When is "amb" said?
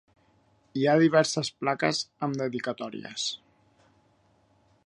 2.29-2.41